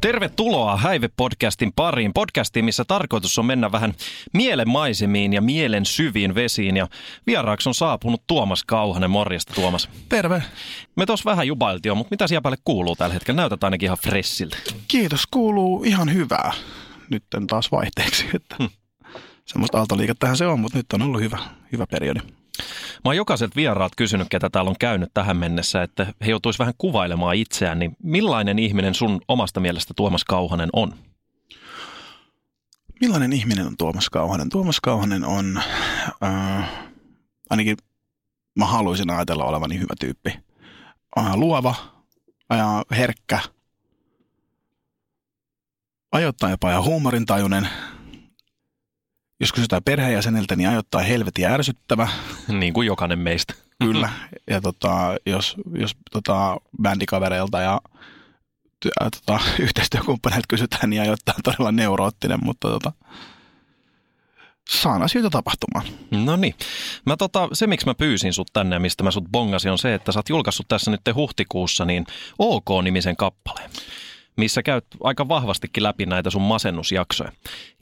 [0.00, 2.12] Tervetuloa Häive-podcastin pariin.
[2.14, 3.94] Podcastiin, missä tarkoitus on mennä vähän
[4.34, 6.76] mielenmaisemiin ja mielen syviin vesiin.
[6.76, 6.88] Ja
[7.26, 9.10] vieraaksi on saapunut Tuomas Kauhanen.
[9.10, 9.88] Morjesta Tuomas.
[10.08, 10.42] Terve.
[10.96, 13.40] Me tuossa vähän jubailtiin mutta mitä siellä päälle kuuluu tällä hetkellä?
[13.40, 14.56] Näytät ainakin ihan fressiltä.
[14.88, 16.52] Kiitos, kuuluu ihan hyvää.
[17.10, 18.70] Nyt taas vaihteeksi, että hmm.
[19.44, 21.38] semmoista aaltoliikettähän se on, mutta nyt on ollut hyvä,
[21.72, 22.20] hyvä periodi.
[23.04, 26.74] Mä oon jokaiselta vieraat kysynyt, ketä täällä on käynyt tähän mennessä, että he joutuisi vähän
[26.78, 30.94] kuvailemaan itseään, niin millainen ihminen sun omasta mielestä Tuomas Kauhanen on?
[33.00, 34.48] Millainen ihminen on Tuomas Kauhanen?
[34.48, 35.62] Tuomas Kauhanen on,
[36.24, 36.68] äh,
[37.50, 37.76] ainakin
[38.58, 40.38] mä haluaisin ajatella olevani hyvä tyyppi.
[41.18, 41.74] Äh, luova,
[42.52, 43.40] äh, herkkä,
[46.12, 47.68] ajoittain jopa ja huumorintajuinen–
[49.40, 52.08] jos kysytään perheenjäseniltä, niin ajoittaa helvetin ärsyttävä.
[52.48, 53.54] niin kuin jokainen meistä.
[53.84, 54.10] Kyllä.
[54.50, 57.80] Ja tota, jos, jos tota, bändikavereilta ja
[58.84, 62.92] ja, tota, yhteistyökumppaneilta kysytään, niin ajoittaa todella neuroottinen, mutta tota,
[64.68, 65.86] saan asioita tapahtumaan.
[66.10, 66.54] No niin.
[67.06, 69.94] Mä tota, se, miksi mä pyysin sut tänne ja mistä mä sut bongasin, on se,
[69.94, 72.06] että sä oot julkaissut tässä nyt huhtikuussa niin
[72.38, 73.70] OK-nimisen kappaleen
[74.38, 77.32] missä käyt aika vahvastikin läpi näitä sun masennusjaksoja.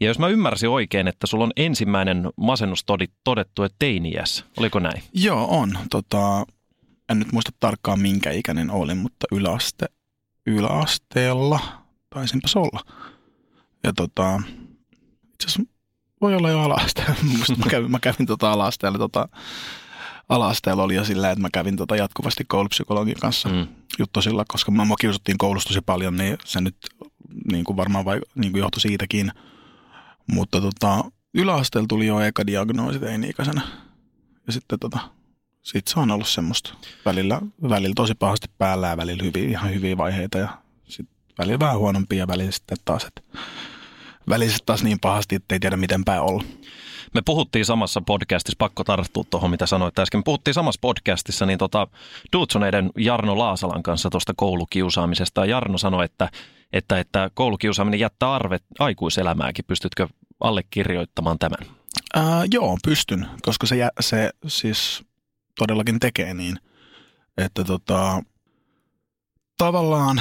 [0.01, 2.85] Ja jos mä ymmärsin oikein, että sulla on ensimmäinen masennus
[3.25, 4.45] todettu, teiniässä.
[4.57, 5.03] Oliko näin?
[5.13, 5.79] Joo, on.
[5.91, 6.47] Tota,
[7.09, 9.87] en nyt muista tarkkaan minkä ikäinen olin, mutta yläaste,
[10.47, 11.61] yläasteella
[12.11, 12.81] taisinpas olla.
[13.85, 14.43] Ja tota,
[15.33, 15.63] itse asiassa
[16.21, 17.15] voi olla jo ala-asteella.
[17.65, 19.29] mä kävin, mä kävin tota ala-asteella tota,
[20.29, 23.67] ala-asteella oli jo sillä, että mä kävin tota jatkuvasti koulupsykologin kanssa mm.
[24.21, 26.77] sillä, koska mä kiusattiin koulussa tosi paljon, niin se nyt
[27.53, 29.33] niin kuin varmaan vai, niin kuin johtui siitäkin.
[30.27, 31.05] Mutta tota,
[31.35, 33.61] yläasteella tuli jo eka diagnoosi teini-ikäisenä.
[34.47, 34.99] Ja sitten tota,
[35.63, 39.97] sit se on ollut semmoista välillä, välillä tosi pahasti päällä ja välillä hyviä, ihan hyviä
[39.97, 40.49] vaiheita ja
[40.85, 43.23] sitten välillä vähän huonompia ja välillä sitten taas, että
[44.29, 46.45] välillä taas niin pahasti, että ei tiedä miten päin olla.
[47.15, 50.19] Me puhuttiin samassa podcastissa, pakko tarttua tuohon mitä sanoit äsken.
[50.19, 51.87] Me puhuttiin samassa podcastissa niin tota,
[52.33, 55.41] Dudsoneiden Jarno Laasalan kanssa tuosta koulukiusaamisesta.
[55.41, 56.31] Ja Jarno sanoi, että,
[56.73, 59.65] että, että koulukiusaaminen jättää arvet aikuiselämääkin.
[59.65, 60.09] Pystytkö
[60.41, 61.59] allekirjoittamaan tämän?
[62.15, 65.05] Ää, joo, pystyn, koska se, se siis
[65.59, 66.59] todellakin tekee niin,
[67.39, 68.23] että tota,
[69.59, 70.21] tavallaan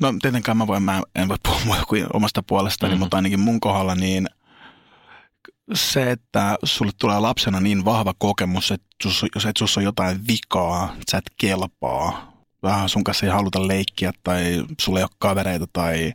[0.00, 1.76] No tietenkään mä, voin, mä en voi puhua
[2.14, 3.00] omasta puolestani, mm-hmm.
[3.00, 4.28] mutta ainakin mun kohdalla niin–
[5.74, 8.86] se, että sulle tulee lapsena niin vahva kokemus, että
[9.34, 14.12] jos et sus on jotain vikaa, sä et kelpaa, vähän sun kanssa ei haluta leikkiä
[14.22, 16.12] tai sulle ei ole kavereita tai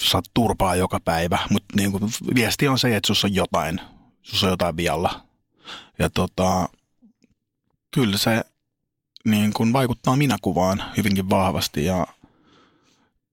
[0.00, 2.02] saat turpaa joka päivä, mutta niin kuin,
[2.34, 3.80] viesti on se, että sus on jotain,
[4.22, 5.20] sus on jotain vialla.
[5.98, 6.68] Ja tota,
[7.94, 8.44] kyllä se
[9.24, 12.06] niin kuin vaikuttaa minäkuvaan hyvinkin vahvasti ja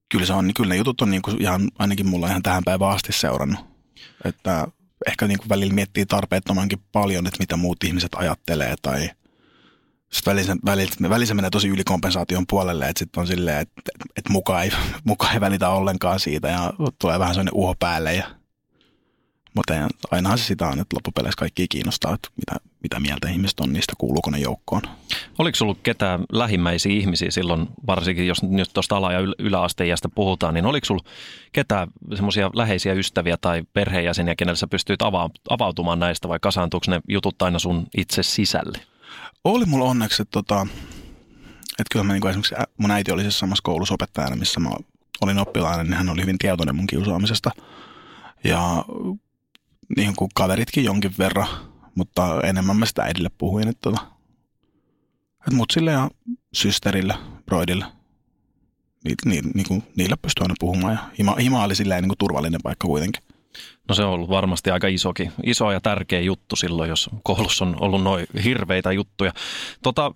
[0.10, 2.92] kyllä, se on, kyllä ne jutut on niin kuin ihan, ainakin mulla ihan tähän päivään
[2.92, 3.73] asti seurannut.
[4.26, 4.68] Että
[5.08, 9.10] ehkä niin kuin välillä miettii tarpeettomankin paljon, että mitä muut ihmiset ajattelee tai
[10.12, 13.82] sitten välillä, välillä se menee tosi ylikompensaation puolelle, että sitten on silleen, että,
[14.18, 14.72] että mukaan, ei,
[15.04, 18.26] mukaan ei välitä ollenkaan siitä ja tulee vähän sellainen uho päälle ja
[19.54, 19.74] mutta
[20.12, 23.94] ainahan se sitä on, että loppupeleissä kaikki kiinnostaa, että mitä, mitä mieltä ihmiset on niistä,
[23.98, 24.82] kuuluuko ne joukkoon.
[25.40, 30.66] Oliko sinulla ketään lähimmäisiä ihmisiä silloin, varsinkin jos nyt tuosta ala- ja yläasteijasta puhutaan, niin
[30.66, 31.10] oliko sinulla
[31.52, 37.02] ketään semmoisia läheisiä ystäviä tai perheenjäseniä, kenelle sä pystyit ava- avautumaan näistä vai kasaantuuko ne
[37.10, 38.80] jutut aina sun itse sisälle?
[39.44, 40.68] Oli mulla onneksi, että, tota,
[41.80, 44.70] että kyllä mä niin esimerkiksi mun äiti oli siis samassa koulussa opettajana, missä mä
[45.22, 47.52] olin oppilainen, niin hän oli hyvin tietoinen mun kiusaamisesta.
[48.44, 48.86] Ja
[49.98, 51.48] niin kuin kaveritkin jonkin verran,
[51.96, 54.02] mutta enemmän mä sitä äidille puhuin, että, tota,
[55.40, 56.12] että mutsille ja
[56.54, 57.16] systerille,
[57.46, 57.86] broidille,
[59.06, 62.18] ni, ni, niin kuin, niillä pystyy aina puhumaan ja hima, hima oli silleen niin kuin
[62.18, 63.24] turvallinen paikka kuitenkin.
[63.90, 67.76] No se on ollut varmasti aika isokin, iso ja tärkeä juttu silloin, jos koulussa on
[67.80, 69.32] ollut noin hirveitä juttuja.
[69.84, 70.12] Tota,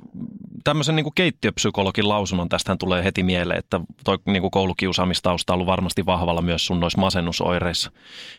[0.63, 5.55] tämmöisen niin kuin keittiöpsykologin lausunnon tästähän tulee heti mieleen, että toi niin kuin koulukiusaamistausta on
[5.55, 7.91] ollut varmasti vahvalla myös sun noissa masennusoireissa.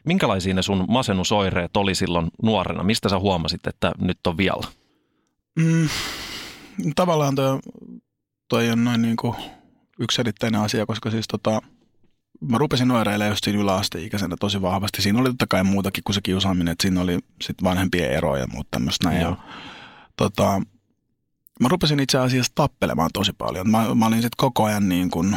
[0.04, 2.82] Minkälaisia ne sun masennusoireet oli silloin nuorena?
[2.82, 4.66] Mistä sä huomasit, että nyt on vialla?
[5.56, 5.88] Mm,
[6.96, 7.58] tavallaan toi,
[8.48, 9.34] toi on noin niin kuin
[10.00, 11.62] yksiselitteinen asia, koska siis tota,
[12.40, 15.02] mä rupesin oireilemaan just siinä yläasteikäisenä tosi vahvasti.
[15.02, 18.46] Siinä oli totta kai muutakin kuin se kiusaaminen, että siinä oli sit vanhempien eroja ja
[18.46, 19.20] muuta tämmöistä näin.
[19.20, 19.36] Ja,
[20.16, 20.62] tota,
[21.60, 23.70] mä rupesin itse asiassa tappelemaan tosi paljon.
[23.70, 25.36] Mä, mä olin sitten koko ajan niin kuin,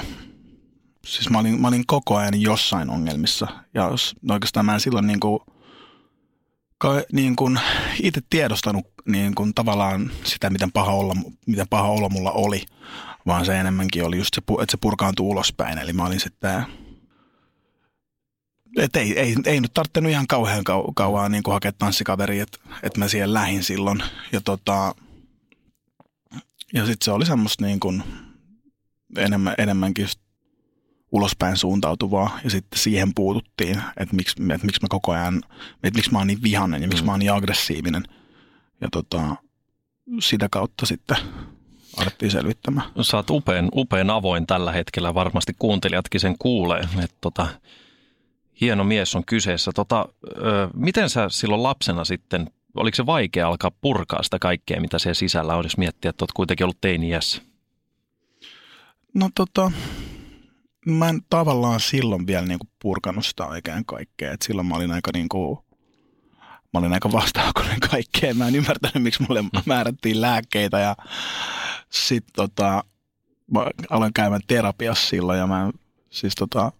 [1.05, 3.47] siis mä olin, mä olin koko ajan jossain ongelmissa.
[3.73, 5.39] Ja jos, no oikeastaan mä en silloin niin kuin,
[6.77, 7.59] ka, niin kuin
[8.03, 11.13] itse tiedostanut niin kuin tavallaan sitä, miten paha, olla,
[11.47, 12.65] miten paha olo mulla oli,
[13.27, 15.77] vaan se enemmänkin oli just se, että se purkaantui ulospäin.
[15.77, 16.65] Eli mä olin sitten
[18.77, 22.57] et ei, ei, ei nyt tarvinnut ihan kauhean kau, kauan niin kuin hakea tanssikaveri, että
[22.83, 24.03] et mä siellä lähin silloin.
[24.31, 24.95] Ja, tota,
[26.73, 28.03] ja sitten se oli semmoista niin kuin
[29.17, 30.07] enemmän, enemmänkin
[31.11, 35.41] ulospäin suuntautuvaa ja sitten siihen puututtiin, että miksi, että miksi mä koko ajan,
[35.83, 37.05] että miksi mä oon niin vihainen ja miksi mm.
[37.05, 38.03] mä oon niin aggressiivinen.
[38.81, 39.35] Ja tota,
[40.19, 41.17] sitä kautta sitten
[41.97, 42.87] alettiin selvittämään.
[43.01, 47.47] Sä oot upean, upean avoin tällä hetkellä, varmasti kuuntelijatkin sen kuulee, että tota,
[48.61, 49.71] hieno mies on kyseessä.
[49.75, 50.05] Tota,
[50.37, 55.13] ö, miten sä silloin lapsena sitten, oliko se vaikea alkaa purkaa sitä kaikkea, mitä siellä
[55.13, 57.41] sisällä on, jos miettiä, että oot kuitenkin ollut teini-iässä?
[59.13, 59.71] No tota,
[60.85, 64.31] mä en tavallaan silloin vielä niinku purkanut sitä oikein kaikkea.
[64.31, 65.65] Et silloin mä olin aika niinku,
[66.73, 68.37] mä olin aika vastaakoinen kaikkeen.
[68.37, 70.95] Mä en ymmärtänyt, miksi mulle määrättiin lääkkeitä ja
[71.89, 72.83] sitten tota,
[73.51, 75.71] mä aloin käymään terapiassa silloin ja mä
[76.09, 76.71] siis tota,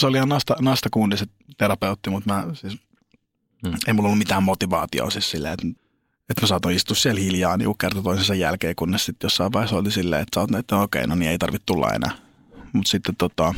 [0.00, 1.26] se oli ihan nasta, nastakundi se
[1.58, 2.78] terapeutti, mutta mä siis,
[3.66, 3.74] hmm.
[3.86, 5.66] ei mulla ollut mitään motivaatiota siis silleen, että,
[6.30, 9.90] että mä saatoin istua siellä hiljaa niin kerta toisensa jälkeen, kunnes sitten jossain vaiheessa oli
[9.90, 12.10] silleen, että sä oot, että okei, okay, no niin ei tarvitse tulla enää.
[12.72, 13.54] Mutta sitten tota,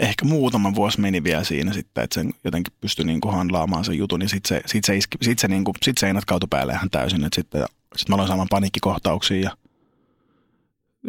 [0.00, 3.98] ehkä muutama vuosi meni vielä siinä sitten, että sen jotenkin pystyi niin kuin handlaamaan sen
[3.98, 6.72] jutun, niin sitten se, sit se, iski, sit se, niin kuin, sit seinät kautui päälle
[6.72, 7.64] ihan täysin, että sitten
[7.96, 9.56] sit mä aloin saamaan paniikkikohtauksia ja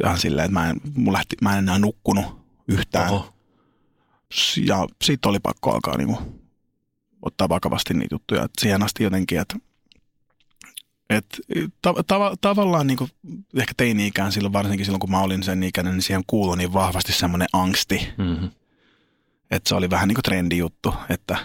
[0.03, 2.25] ihan silleen, että mä en, mun lähti, mä en enää nukkunut
[2.67, 3.11] yhtään.
[3.13, 3.36] Oho.
[4.65, 6.41] Ja sitten oli pakko alkaa niin kuin,
[7.21, 8.43] ottaa vakavasti niitä juttuja.
[8.43, 9.55] Et siihen asti jotenkin, että
[11.09, 11.25] et,
[11.81, 13.11] ta, ta, tavallaan niin kuin,
[13.57, 17.13] ehkä teini-ikään silloin, varsinkin silloin kun mä olin sen ikäinen, niin siihen kuului niin vahvasti
[17.13, 18.09] semmoinen angsti.
[18.17, 18.49] Mm-hmm.
[19.51, 21.37] Että se oli vähän niin kuin trendijuttu, että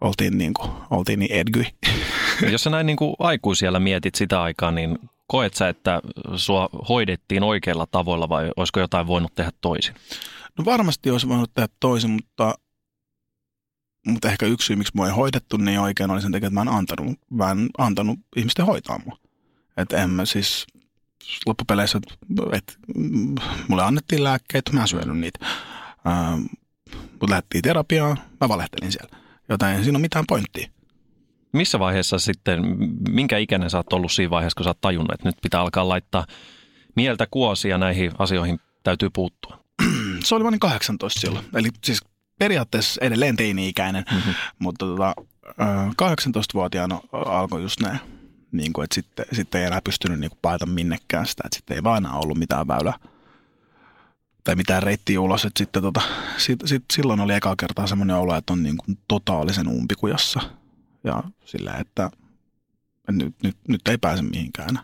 [0.00, 1.66] oltiin niin, kuin, oltiin niin edgyi.
[2.52, 6.02] Jos sä näin niin kuin aikuisiellä mietit sitä aikaa, niin koet sä, että
[6.36, 9.94] sua hoidettiin oikeilla tavoilla vai olisiko jotain voinut tehdä toisin?
[10.58, 12.54] No varmasti olisi voinut tehdä toisin, mutta,
[14.06, 16.62] mutta ehkä yksi syy, miksi mua ei hoidettu niin oikein, oli sen takia, että mä
[16.62, 19.18] en antanut, mä en antanut ihmisten hoitaa mua.
[19.76, 20.66] Että en mä siis
[21.46, 22.00] loppupeleissä,
[22.52, 22.72] että
[23.68, 25.46] mulle annettiin lääkkeet, mä en syönyt niitä.
[26.06, 26.40] Ähm,
[27.10, 29.16] mutta lähdettiin terapiaan, mä valehtelin siellä.
[29.48, 30.68] Joten ei siinä ole mitään pointtia.
[31.52, 32.62] Missä vaiheessa sitten,
[33.10, 35.88] minkä ikäinen sä oot ollut siinä vaiheessa, kun sä oot tajunnut, että nyt pitää alkaa
[35.88, 36.26] laittaa
[36.96, 39.65] mieltä kuosia näihin asioihin täytyy puuttua?
[40.26, 41.44] Se oli vain 18 silloin.
[41.54, 42.00] Eli siis
[42.38, 44.34] periaatteessa edelleen teini-ikäinen, mm-hmm.
[44.58, 45.14] mutta tota,
[46.02, 48.00] 18-vuotiaana alkoi just näin,
[48.52, 51.82] niin kuin, että sitten, sitten ei enää pystynyt niin paita minnekään sitä, että sitten ei
[51.82, 52.98] vaan enää ollut mitään väylää
[54.44, 55.44] tai mitään reittiä ulos.
[55.44, 56.00] Että sitten tota,
[56.36, 60.40] sit, sit, silloin oli eka kertaa semmoinen olo, että on niin kuin totaalisen umpikujassa
[61.04, 62.10] ja sillä, että
[63.10, 64.78] nyt, nyt, nyt ei pääse mihinkään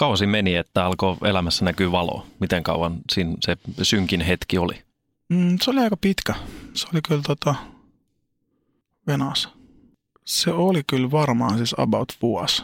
[0.00, 2.26] kausi meni, että alkoi elämässä näkyy valo?
[2.38, 4.82] Miten kauan siinä se synkin hetki oli?
[5.28, 6.34] Mm, se oli aika pitkä.
[6.74, 7.54] Se oli kyllä tota,
[9.06, 9.48] Venäjässä.
[10.24, 12.62] Se oli kyllä varmaan siis about vuosi.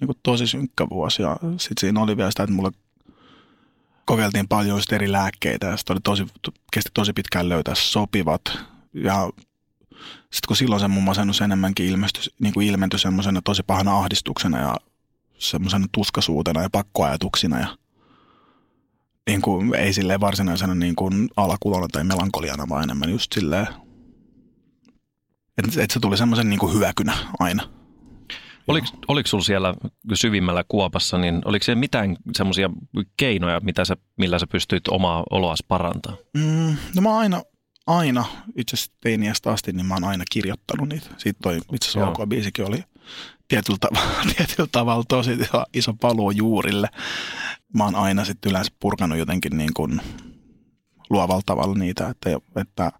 [0.00, 1.22] Niin kuin tosi synkkä vuosi.
[1.22, 2.70] Ja sitten siinä oli vielä sitä, että mulle
[4.04, 6.26] kokeiltiin paljon eri lääkkeitä ja oli tosi,
[6.72, 8.42] kesti tosi pitkään löytää sopivat.
[8.94, 9.30] Ja
[10.20, 14.60] sitten kun silloin se mun masennus enemmänkin ilmestyi, niin kuin ilmentyi semmoisena tosi pahana ahdistuksena
[14.60, 14.76] ja
[15.38, 17.76] semmoisena tuskasuutena ja pakkoajatuksina ja
[19.28, 23.66] niin kuin, ei silleen varsinaisena niin kuin alakulona tai melankoliana, vaan enemmän just silleen,
[25.58, 27.62] että, että se tuli semmoisen niin kuin hyökynä aina.
[28.68, 29.74] Oliko, oliko sulla siellä
[30.14, 32.70] syvimmällä kuopassa, niin oliko siellä mitään semmoisia
[33.16, 36.16] keinoja, mitä sä, millä sä pystyit omaa oloas parantaa?
[36.34, 37.42] Mm, no mä aina,
[37.86, 38.24] aina,
[38.56, 41.06] itse asiassa teiniästä asti, niin mä oon aina kirjoittanut niitä.
[41.16, 42.84] Siitä toi itse asiassa OK-biisikin oli
[43.48, 45.30] tietyllä, tavalla, tietyllä tavalla tosi
[45.74, 46.88] iso paluu juurille.
[47.74, 50.00] Mä oon aina sitten yleensä purkanut jotenkin niin kuin
[51.10, 52.92] luovalla tavalla niitä, että, että,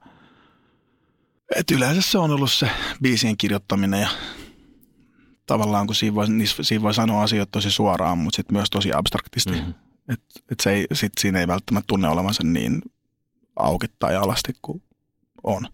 [1.57, 2.71] että yleensä se on ollut se
[3.03, 4.09] biisien kirjoittaminen ja
[5.47, 6.27] tavallaan kun siinä voi,
[6.63, 9.53] siinä voi sanoa asioita tosi suoraan, mutta sitten myös tosi abstraktisti.
[9.53, 9.75] Mm-hmm.
[10.09, 12.83] Että et se ei, sit siinä ei välttämättä tunne olevansa niin
[13.57, 14.83] auki tai alasti kuin
[15.45, 15.69] on.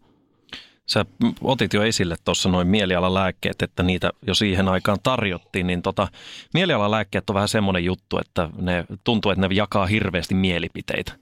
[0.87, 1.05] Sä
[1.41, 6.09] otit jo esille tuossa noin mielialalääkkeet, että niitä jo siihen aikaan tarjottiin, niin tota,
[6.55, 11.13] mielialalääkkeet on vähän semmoinen juttu, että ne tuntuu, että ne jakaa hirveästi mielipiteitä.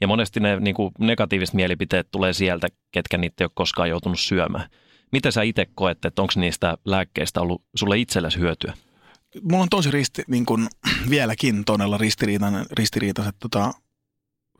[0.00, 4.20] Ja monesti ne niin kuin negatiiviset mielipiteet tulee sieltä, ketkä niitä ei ole koskaan joutunut
[4.20, 4.70] syömään.
[5.12, 8.74] Miten sä itse koet, että onko niistä lääkkeistä ollut sulle itsellesi hyötyä?
[9.42, 10.68] Mulla on tosi risti, niin kuin,
[11.10, 13.72] vieläkin todella ristiriitainen, ristiriitaiset, tota,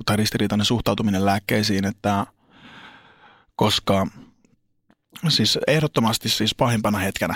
[0.06, 2.26] tai ristiriitainen suhtautuminen lääkkeisiin, että
[3.56, 4.06] koska
[5.28, 7.34] siis ehdottomasti siis pahimpana hetkenä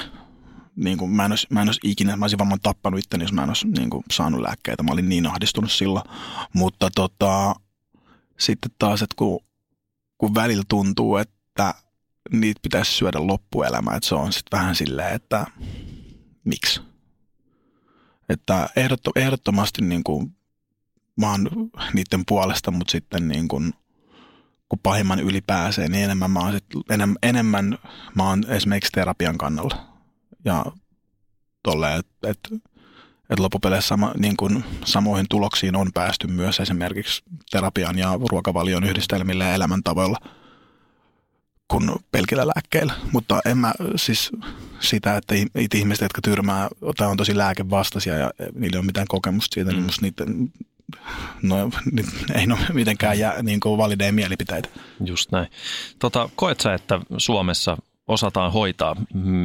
[0.77, 3.33] niin kuin mä, en olisi, mä en olisi ikinä, mä olisin varmaan tappanut itteni, jos
[3.33, 4.83] mä en olisi niin kuin, saanut lääkkeitä.
[4.83, 6.05] Mä olin niin ahdistunut silloin.
[6.53, 7.55] Mutta tota,
[8.39, 9.41] sitten taas, että kun,
[10.19, 11.75] kun välillä tuntuu, että
[12.33, 15.47] niitä pitäisi syödä loppuelämä, että se on sitten vähän silleen, että
[16.45, 16.81] miksi?
[18.29, 18.69] Että
[19.17, 20.37] ehdottomasti niin kuin,
[21.17, 21.49] mä oon
[21.93, 23.75] niiden puolesta, mutta sitten niin kuin,
[24.69, 27.79] kun pahimman yli pääsee, niin enemmän mä oon, sit, enemmän, enemmän
[28.15, 29.87] mä oon esimerkiksi terapian kannalla.
[30.45, 30.65] Ja
[31.63, 32.39] tolle, että et,
[33.31, 39.45] et loppupeleissä sama, niin kun samoihin tuloksiin on päästy myös esimerkiksi terapian ja ruokavalion yhdistelmillä
[39.45, 40.19] ja elämäntavoilla
[41.69, 42.93] kuin pelkillä lääkkeillä.
[43.13, 44.33] Mutta en mä siis
[44.81, 45.35] sitä, että
[45.75, 49.77] ihmiset, jotka tyrmää tai on tosi lääkevastaisia ja niillä ei ole mitään kokemusta siitä, niin
[49.77, 49.87] mm.
[49.87, 50.53] niin musta niiden
[51.43, 51.71] no,
[52.35, 54.69] ei no mitenkään jää niin kuin valideja mielipiteitä.
[55.05, 55.49] Just näin.
[55.99, 58.97] Tota, koet sä, että Suomessa osataan hoitaa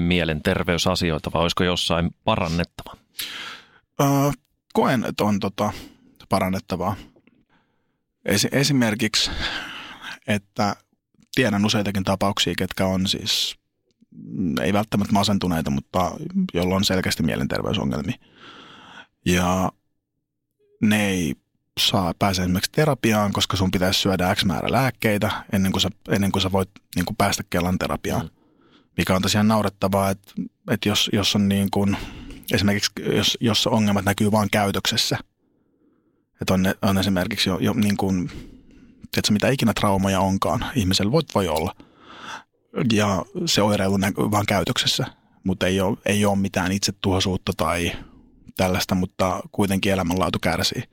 [0.07, 2.97] mielenterveysasioita vai olisiko jossain parannettava?
[4.01, 4.07] Öö,
[4.73, 5.73] koen, että on tota,
[6.29, 6.95] parannettavaa.
[8.25, 9.31] Es, esimerkiksi,
[10.27, 10.75] että
[11.35, 13.55] tiedän useitakin tapauksia, ketkä on siis,
[14.61, 16.11] ei välttämättä masentuneita, mutta
[16.53, 18.17] jolla on selkeästi mielenterveysongelmia.
[19.25, 19.71] Ja
[20.81, 21.35] ne ei
[21.79, 26.31] saa pääse esimerkiksi terapiaan, koska sun pitäisi syödä X määrä lääkkeitä ennen kuin sä, ennen
[26.31, 28.25] kuin sä voit niin kuin päästä Kelan terapiaan.
[28.25, 28.29] Mm.
[28.97, 30.33] Mikä on tosiaan naurettavaa, että,
[30.71, 31.97] että jos, jos on niin kuin,
[32.53, 35.17] esimerkiksi jos, jos ongelmat näkyy vain käytöksessä,
[36.41, 38.27] että on, on esimerkiksi jo, jo niin kuin,
[39.11, 41.75] tiedätkö, mitä ikinä traumaja onkaan, ihmisellä voi, voi olla.
[42.93, 45.05] Ja se oireilu näkyy vain käytöksessä,
[45.43, 47.91] mutta ei ole, ei ole mitään itsetuhoisuutta tai
[48.59, 50.83] tällaista, mutta kuitenkin elämänlaatu kärsii.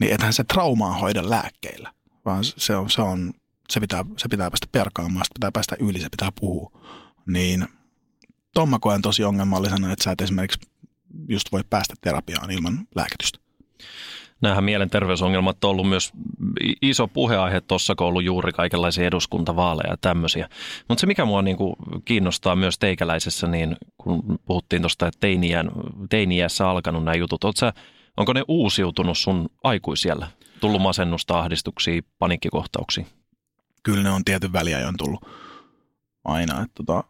[0.00, 1.92] Niin ethän se traumaa hoida lääkkeillä,
[2.24, 3.32] vaan se, on, se, on,
[3.70, 6.80] se, pitää, se pitää päästä perkaamaan, sitä pitää päästä yli, se pitää puhua.
[7.26, 7.68] Niin
[8.54, 10.60] tuon mä koen tosi ongelmallisena, että sä et esimerkiksi
[11.28, 13.38] just voi päästä terapiaan ilman lääkitystä.
[14.40, 16.12] Nämähän mielenterveysongelmat on ollut myös
[16.82, 20.48] iso puheaihe tuossa, kun on ollut juuri kaikenlaisia eduskuntavaaleja ja tämmöisiä.
[20.88, 25.28] Mutta se, mikä mua niin kuin kiinnostaa myös teikäläisessä, niin kun puhuttiin tuosta, että
[26.10, 27.72] teiniässä alkanut nämä jutut, sä,
[28.16, 30.26] onko ne uusiutunut sun aikuisiellä?
[30.60, 33.04] Tullut masennusta, ahdistuksia, panikkikohtauksia?
[33.82, 35.28] Kyllä ne on tietyn väliajon tullut
[36.24, 36.62] aina.
[36.62, 37.04] Että tota,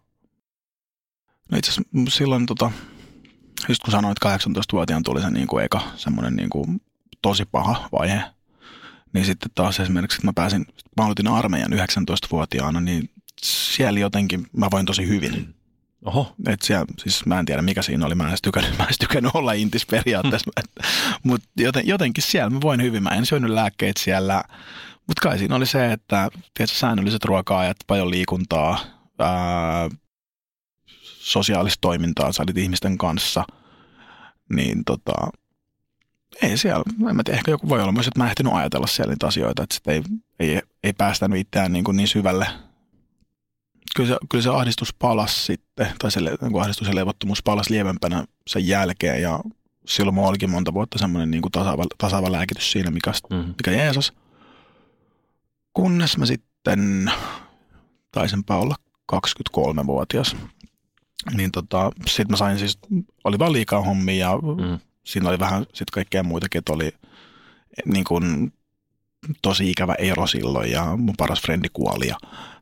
[1.53, 2.71] no itse asiassa silloin, tota,
[3.69, 6.81] just kun sanoit, että 18-vuotiaan tuli se niin kuin eka semmoinen niin kuin
[7.25, 8.23] tosi paha vaihe.
[9.13, 10.67] Niin sitten taas esimerkiksi, että mä pääsin,
[10.97, 13.11] mä aloitin armeijan 19-vuotiaana, niin
[13.43, 15.55] siellä jotenkin mä voin tosi hyvin.
[16.05, 16.35] Oho.
[16.47, 18.95] Et siellä, siis mä en tiedä mikä siinä oli, mä en edes tykännyt, mä en
[19.01, 20.51] tykännyt olla intis periaatteessa,
[21.23, 24.45] mutta joten, jotenkin siellä mä voin hyvin, mä en syönyt lääkkeitä siellä,
[25.07, 28.79] mutta kai siinä oli se, että tietysti säännölliset ruoka-ajat, paljon liikuntaa,
[29.19, 29.89] ää,
[31.03, 33.45] sosiaalista toimintaa, sä olit ihmisten kanssa,
[34.55, 35.15] niin tota,
[36.43, 38.87] ei siellä, en mä tiedä, ehkä joku voi olla myös, että mä en ehtinyt ajatella
[38.87, 40.03] siellä niitä asioita, että sit ei,
[40.41, 42.47] ei, ei päästänyt itseään niin, kuin niin syvälle.
[43.97, 48.25] Kyllä se, kyllä se ahdistus palasi sitten, tai se niin ahdistus ja levottomuus palasi lievempänä
[48.47, 49.41] sen jälkeen, ja
[49.87, 53.49] silloin mulla olikin monta vuotta semmoinen niin tasaava, tasaava lääkitys siinä, mikä, mm-hmm.
[53.49, 54.13] mikä Jeesus.
[55.73, 57.13] Kunnes mä sitten,
[58.13, 58.75] taisinpä olla
[59.13, 60.37] 23-vuotias,
[61.37, 62.79] niin tota, sitten mä sain siis,
[63.25, 66.93] oli vaan liikaa hommia ja mm siinä oli vähän sitten kaikkea muitakin, että oli
[67.85, 68.53] niin kuin,
[69.43, 72.17] tosi ikävä ero silloin ja mun paras frendi kuoli ja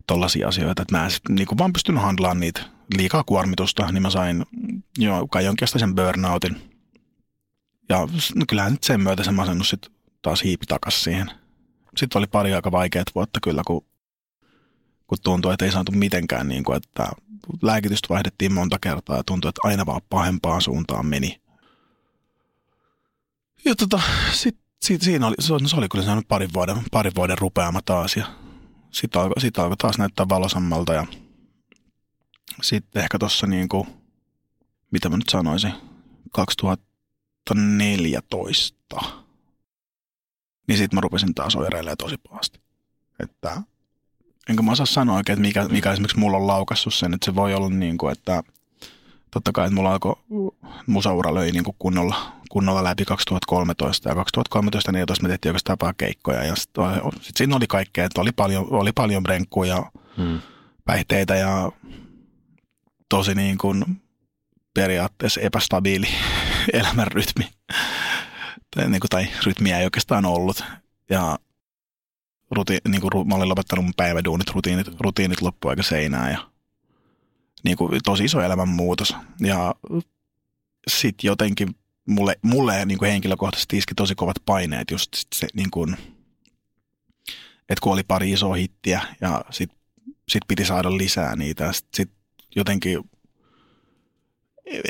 [0.07, 2.63] tollaisia asioita, että mä en sitten niin kuin vaan pystynyt handlaamaan niitä
[2.97, 4.45] liikaa kuormitusta, niin mä sain
[4.99, 6.73] jo kai jonkinlaisen burnoutin.
[7.89, 7.99] Ja
[8.35, 11.31] no kyllähän nyt sen myötä se masennus sitten taas hiipi takas siihen.
[11.97, 13.85] Sitten oli pari aika vaikeat vuotta kyllä, kun,
[15.07, 17.09] kun tuntui, että ei saatu mitenkään, niin kuin, että
[17.63, 21.42] lääkitystä vaihdettiin monta kertaa ja tuntui, että aina vaan pahempaan suuntaan meni.
[23.65, 24.01] Ja tota,
[24.33, 28.17] sit, sit, siinä oli, se, se oli kyllä sellainen parin vuoden, parin vuoden rupeama taas
[28.17, 28.27] ja
[28.91, 31.07] sitten alkoi, sit alkoi taas näyttää valosammalta ja
[32.63, 33.87] sitten ehkä tuossa kuin,
[34.91, 35.73] mitä mä nyt sanoisin,
[36.33, 39.01] 2014,
[40.69, 42.61] niin sitten mä rupesin taas oireilemaan tosi pahasti.
[43.21, 43.63] Että
[44.49, 47.35] enkä mä osaa sanoa oikein, että mikä, mikä esimerkiksi mulla on laukassut sen, että se
[47.35, 48.43] voi olla niin kuin, että
[49.33, 50.17] totta kai, että mulla alkoi
[50.87, 55.95] musaura löi niin kuin kunnolla, kunnolla läpi 2013 ja 2013 niin me tehtiin oikeastaan vaan
[55.97, 56.85] keikkoja ja sitten
[57.21, 60.41] sit siinä oli kaikkea, että oli paljon, oli paljon brenkkuja, hmm.
[60.85, 61.73] päihteitä ja
[63.09, 63.85] tosi niin kuin
[64.75, 66.09] periaatteessa epästabiili
[66.73, 67.49] elämänrytmi.
[68.77, 70.65] Tai, niin kuin, tai rytmiä ei oikeastaan ollut.
[71.11, 71.39] Ja
[72.51, 76.52] ruti, niin kuin, mä olin lopettanut mun päiväduunit, rutiinit, rutiinit loppu aika seinään ja
[77.65, 79.17] niin kuin, tosi iso elämänmuutos.
[79.41, 79.75] Ja
[80.91, 81.69] sitten jotenkin
[82.09, 85.97] mulle, mulle niin kuin henkilökohtaisesti iski tosi kovat paineet just se, niin kuin,
[87.69, 89.79] että kun oli pari isoa hittiä ja sitten
[90.29, 91.73] sit piti saada lisää niitä.
[91.73, 92.11] Sitten sit
[92.57, 92.99] jotenkin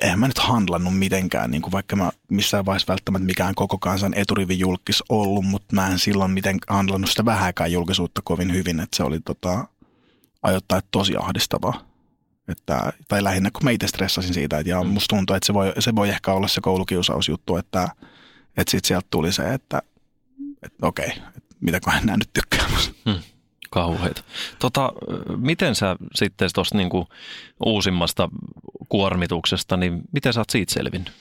[0.03, 4.15] eihän mä nyt handlannut mitenkään, niin kuin vaikka mä missään vaiheessa välttämättä mikään koko kansan
[4.15, 8.97] eturivi julkis ollut, mutta mä en silloin miten handlannut sitä vähäkään julkisuutta kovin hyvin, että
[8.97, 9.69] se oli tota,
[10.43, 11.92] ajoittain tosi ahdistavaa.
[12.53, 14.91] Että, tai lähinnä kun mä itse stressasin siitä, että ja mm.
[14.91, 17.89] musta tuntuu, että se voi, se voi ehkä olla se koulukiusausjuttu, että,
[18.57, 19.83] että sitten sieltä tuli se, että,
[20.63, 22.67] että okei, että mitäköhän nämä nyt tykkää
[23.05, 23.23] hmm
[23.73, 24.23] kauheita.
[24.59, 24.93] Tota,
[25.37, 27.09] miten sä sitten tuosta niinku
[27.67, 28.29] uusimmasta
[28.89, 31.13] kuormituksesta, niin miten sä oot siitä selvinnyt?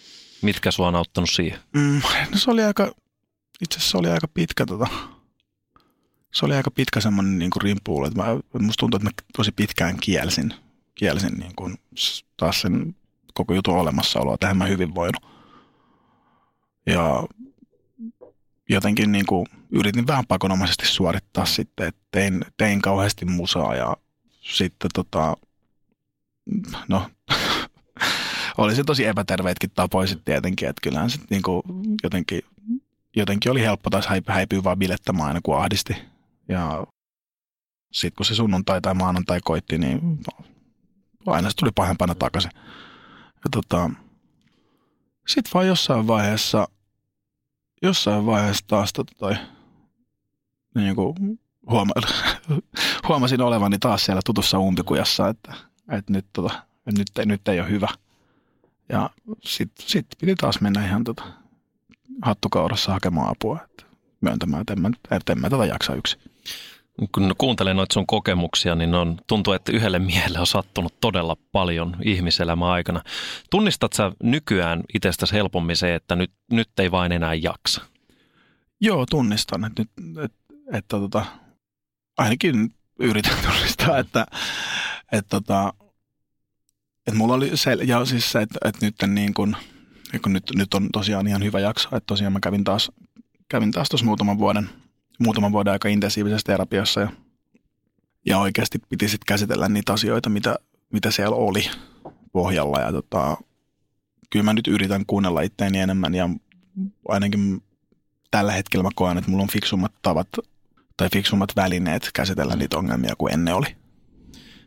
[0.42, 1.60] Mitkä sua on auttanut siihen?
[1.74, 2.92] Mm, no se oli aika,
[3.62, 4.88] itse asiassa se oli aika pitkä tota,
[6.34, 8.26] se oli aika pitkä semmoinen niin kuin rimpuulu, että mä,
[8.60, 10.54] musta tuntuu, että mä tosi pitkään kielsin,
[11.02, 11.78] kielsin niin kuin
[12.38, 12.96] taas sen
[13.34, 15.26] koko jutun olemassaoloa, tähän mä hyvin voinut.
[16.86, 17.24] Ja
[18.70, 23.98] jotenkin niin kuin yritin vähän pakonomaisesti suorittaa sitten, että tein, tein kauheasti musaa ja
[24.42, 25.38] sitten tota,
[26.88, 27.10] no,
[28.58, 31.62] oli se tosi epäterveetkin tapoja sitten tietenkin, että kyllähän sitten niin kuin
[32.04, 32.42] jotenkin,
[33.16, 35.96] jotenkin oli helppo taas häipyä vaan bilettämään aina kun ahdisti.
[36.48, 36.88] Ja
[37.92, 40.20] sitten kun se sunnuntai tai maanantai koitti, niin
[41.26, 42.52] aina se tuli pahempana takaisin.
[43.36, 43.90] Ja tota,
[45.28, 46.68] sitten vaan jossain vaiheessa–
[47.82, 49.36] jossain vaiheessa taas tota toi,
[50.76, 51.94] niin kuin huoma,
[53.08, 55.54] huomasin olevani taas siellä tutussa umpikujassa, että,
[55.92, 56.64] että nyt, tota,
[56.98, 57.88] nyt, ei, nyt ei ole hyvä.
[58.90, 59.10] Ja
[59.44, 61.24] sitten sit piti taas mennä ihan tota,
[62.22, 63.84] hattukaurassa hakemaan apua, että
[64.22, 66.20] myöntämään, että en mä, että en mä tätä jaksa yksin
[67.12, 71.96] kun kuuntelen noita sun kokemuksia, niin on, tuntuu, että yhdelle miehelle on sattunut todella paljon
[72.04, 73.04] ihmiselämän aikana.
[73.50, 77.82] Tunnistat sä nykyään itsestäsi helpommin se, että nyt, nyt ei vain enää jaksa?
[78.82, 79.66] Joo, tunnistan.
[79.66, 81.26] Että, nyt, että, että tota,
[82.18, 84.26] ainakin yritän tunnistaa, että,
[85.12, 85.74] että, tota,
[87.08, 89.56] että mulla oli se, ja siis se, että, että nyt, niin kun,
[90.22, 92.92] kun nyt, nyt on tosiaan ihan hyvä jakso, että tosiaan mä kävin taas,
[93.50, 94.70] kävin taas tuossa muutaman vuoden–
[95.22, 97.10] muutaman vuoden aika intensiivisessä terapiassa ja,
[98.26, 100.56] ja oikeasti piti sitten käsitellä niitä asioita, mitä,
[100.94, 101.70] mitä siellä oli
[102.32, 102.80] pohjalla.
[102.80, 103.38] Ja tota,
[104.30, 106.30] kyllä mä nyt yritän kuunnella itseäni enemmän ja
[107.08, 107.64] ainakin
[108.32, 110.28] tällä hetkellä mä koen, että mulla on fiksummat tavat
[110.98, 113.76] tai fiksummat välineet käsitellä niitä ongelmia kuin ennen oli.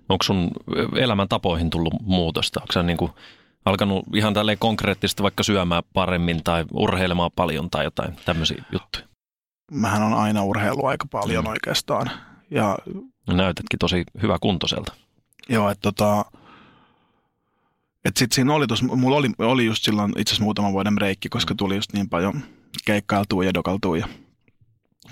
[0.08, 0.50] Onko sun
[0.96, 2.60] elämäntapoihin tullut muutosta?
[2.60, 3.12] Onko niin kuin
[3.64, 9.13] alkanut ihan tälleen konkreettisesti vaikka syömään paremmin tai urheilemaan paljon tai jotain tämmöisiä juttuja?
[9.70, 11.50] Mähän on aina urheilu aika paljon mm.
[11.50, 12.10] oikeastaan.
[12.50, 12.78] Ja,
[13.26, 14.94] no näytätkin tosi hyvä kuntoiselta.
[15.48, 16.24] Joo, että tota,
[18.04, 21.28] et sit siinä oli tos, mulla oli, oli just silloin itse asiassa muutaman vuoden breikki,
[21.28, 22.42] koska tuli just niin paljon
[22.84, 24.08] keikkailtua ja dokaltua ja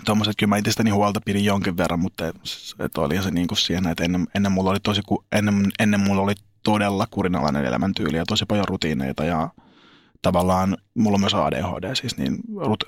[0.05, 2.37] tuommoiset, kyllä mä itsestäni huolta pidin jonkin verran, mutta et,
[2.79, 5.01] et oli se niin kuin siihen, että ennen, ennen, mulla oli tosi,
[5.33, 9.51] ennen, ennen mulla oli todella kurinalainen elämäntyyli ja tosi paljon rutiineita ja
[10.23, 12.39] tavallaan, mulla on myös ADHD siis, niin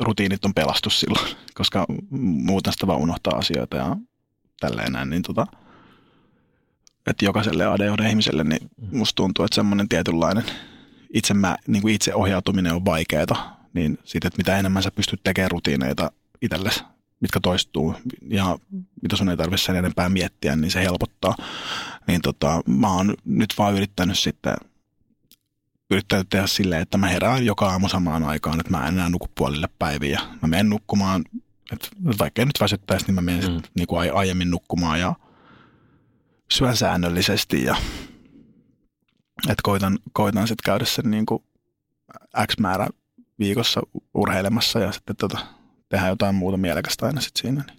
[0.01, 3.97] rutiinit on pelastus silloin, koska muuten sitä vaan unohtaa asioita ja
[4.61, 5.47] tälleen näin, niin tota,
[7.07, 10.44] että jokaiselle ADHD-ihmiselle, niin musta tuntuu, että semmoinen tietynlainen
[11.14, 15.20] itse, mä, niin kuin itse ohjautuminen on vaikeaa, niin sitten, että mitä enemmän sä pystyt
[15.25, 16.11] tekemään rutiineita
[16.42, 16.85] itsellesi,
[17.20, 17.94] mitkä toistuu
[18.29, 18.59] ja
[19.03, 21.35] mitä sun ei tarvitse sen enempää miettiä, niin se helpottaa.
[22.07, 24.55] Niin tota, mä oon nyt vaan yrittänyt sitten
[25.90, 29.29] yrittänyt tehdä silleen, että mä herään joka aamu samaan aikaan, että mä en enää nuku
[29.35, 30.20] puolille päiviä.
[30.42, 31.25] Mä menen nukkumaan,
[31.73, 33.62] että vaikka ei nyt väsyttäisi, niin mä menen mm.
[33.75, 35.14] niin kuin aiemmin nukkumaan ja
[36.51, 37.77] syön säännöllisesti ja
[39.42, 41.42] että koitan, koitan sitten käydä sen niin kuin
[42.47, 42.87] X määrä
[43.38, 43.81] viikossa
[44.14, 45.38] urheilemassa ja sitten tota,
[45.88, 47.64] tehdä jotain muuta mielekästä aina sitten siinä.
[47.66, 47.79] Niin.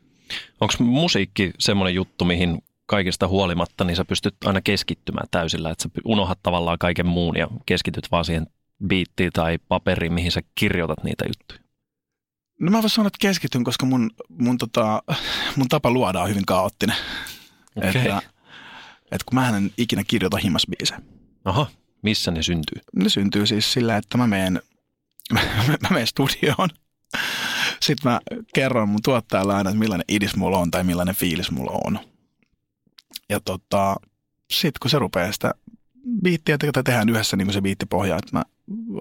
[0.62, 5.90] Onko musiikki semmoinen juttu, mihin kaikista huolimatta, niin sä pystyt aina keskittymään täysillä, että sä
[6.06, 8.48] unohdat tavallaan kaiken muun ja keskityt vaan siihen
[8.88, 11.60] biittiin tai paperiin, mihin sä kirjoitat niitä juttuja?
[12.60, 15.04] No mä voin sanoa, että keskityn, koska mun, mun, tota,
[15.56, 16.96] mun tapa luoda on hyvin kaoottinen.
[17.76, 17.90] Okei.
[17.90, 18.22] Että,
[19.04, 21.02] että kun mä en ikinä kirjoita himasbiisejä.
[21.46, 21.68] Aha,
[22.02, 22.82] missä ne syntyy?
[22.96, 24.62] Ne syntyy siis sillä, että mä menen,
[25.82, 26.70] mä menen studioon.
[27.82, 28.20] Sitten mä
[28.54, 32.00] kerron mun tuottajalle aina, että millainen idis mulla on tai millainen fiilis mulla on.
[33.30, 33.96] Ja tota,
[34.54, 35.54] sitten kun se rupeaa sitä
[36.24, 38.44] biittiä, että tehdään yhdessä niin kuin se biittipohja, että mä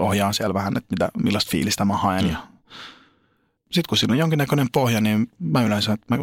[0.00, 2.24] ohjaan siellä vähän, että mitä, millaista fiilistä mä haen.
[2.24, 2.30] Mm.
[2.30, 2.36] Ja
[3.64, 6.22] sitten kun siinä on jonkinnäköinen pohja, niin mä yleensä, että mä,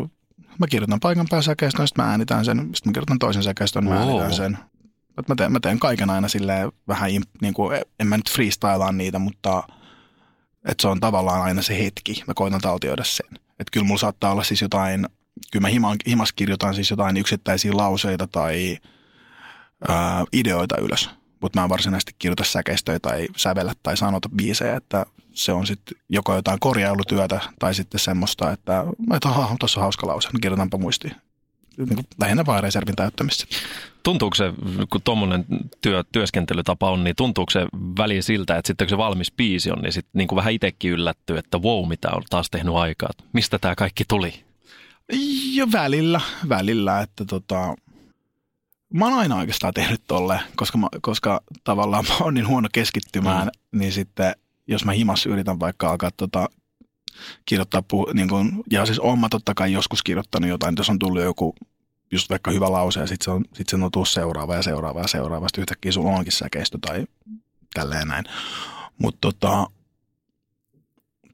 [0.59, 3.89] mä kirjoitan paikan päällä säkeistön, sitten mä äänitän sen, sitten mä kirjoitan toisen säkeistön, mä
[3.89, 3.99] Wow.
[3.99, 4.57] äänitän sen.
[5.19, 7.11] Että mä, teen, mä teen kaiken aina silleen vähän,
[7.41, 9.63] niin kuin, en mä nyt freestylaa niitä, mutta
[10.65, 12.23] että se on tavallaan aina se hetki.
[12.27, 13.27] Mä koitan taltioida sen.
[13.33, 15.07] Että kyllä mulla saattaa olla siis jotain,
[15.51, 18.77] kyllä mä himas kirjoitan siis jotain yksittäisiä lauseita tai
[19.87, 21.09] ää, ideoita ylös.
[21.41, 25.97] Mutta mä en varsinaisesti kirjoita säkeistöjä tai sävellä tai sanota biisejä, että se on sitten
[26.09, 28.83] joko jotain korjailutyötä tai sitten semmoista, että,
[29.15, 31.15] että aha, tuossa on hauska lause, niin kirjoitanpa muistiin.
[31.77, 33.45] Niin lähinnä vaan reservin täyttämistä.
[34.03, 34.53] Tuntuuko se,
[34.89, 35.45] kun tuommoinen
[35.81, 37.65] työ, työskentelytapa on, niin tuntuuko se
[37.97, 40.91] väliin siltä, että sitten kun se valmis biisi on, niin sitten niin kuin vähän itsekin
[40.91, 43.09] yllättyy, että wow, mitä on taas tehnyt aikaa.
[43.33, 44.43] Mistä tämä kaikki tuli?
[45.53, 47.75] Ja välillä, välillä, että tota,
[48.93, 53.47] mä oon aina oikeastaan tehnyt tolle, koska, mä, koska tavallaan mä oon niin huono keskittymään,
[53.47, 53.79] mm.
[53.79, 54.35] niin sitten
[54.67, 56.49] jos mä himas yritän vaikka alkaa tota,
[57.45, 60.99] kirjoittaa, puh- niin kun, ja siis oon mä totta kai joskus kirjoittanut jotain, jos on
[60.99, 61.55] tullut joku
[62.11, 65.01] just vaikka hyvä lause ja sitten se on, sit se on tullut seuraava ja seuraava
[65.01, 67.05] ja seuraava, sitten yhtäkkiä sulla onkin säkeistö tai
[67.73, 68.25] tälleen näin.
[68.97, 69.67] Mutta tota,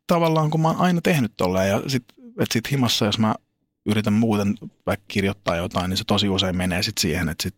[0.08, 2.18] tavallaan kun mä oon aina tehnyt tolleen ja sitten
[2.52, 3.36] sit himassa, jos mä
[3.88, 7.56] yritän muuten vaikka kirjoittaa jotain, niin se tosi usein menee sitten siihen, että sit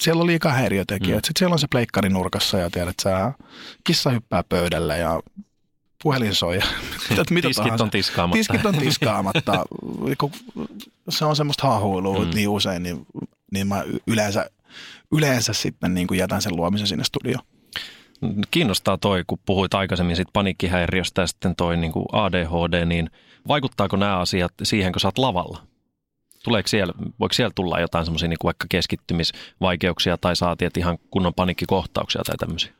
[0.00, 1.16] siellä on liikaa häiriötekijät.
[1.16, 1.26] Mm.
[1.26, 3.32] Sitten siellä on se pleikkari nurkassa ja tiedät, sä
[3.84, 5.20] kissa hyppää pöydälle ja
[6.02, 6.62] puhelin soi ja
[7.10, 7.84] mitä, mitä Tiskit tahansa.
[7.84, 8.36] on tiskaamatta.
[8.38, 9.64] Tiskit on tiskaamatta.
[11.08, 12.24] Se on semmoista haahuilua Mm.
[12.24, 12.34] mm.
[12.34, 13.06] niin usein, niin,
[13.52, 14.50] niin mä yleensä,
[15.12, 17.44] yleensä sitten niin kuin jätän sen luomisen sinne studioon.
[18.50, 23.10] Kiinnostaa toi, kun puhuit aikaisemmin siitä paniikkihäiriöstä ja sitten toi niin kuin ADHD, niin
[23.48, 25.62] vaikuttaako nämä asiat siihen, kun sä oot lavalla?
[26.44, 31.34] Tuleeko siellä, voiko siellä tulla jotain semmoisia niin vaikka keskittymisvaikeuksia tai saatiin, että ihan kunnon
[31.34, 32.72] paniikkikohtauksia tai tämmöisiä?